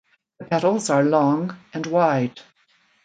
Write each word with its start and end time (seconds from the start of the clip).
The 0.39 0.45
petals 0.45 0.89
are 0.89 1.03
long 1.03 1.55
and 1.75 1.85
wide. 1.85 2.39